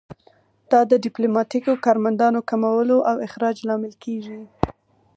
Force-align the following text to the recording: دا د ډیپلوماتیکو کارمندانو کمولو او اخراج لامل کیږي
دا 0.71 0.79
د 0.91 0.93
ډیپلوماتیکو 1.05 1.81
کارمندانو 1.85 2.39
کمولو 2.49 2.97
او 3.09 3.15
اخراج 3.27 3.57
لامل 3.67 3.93
کیږي 4.03 4.41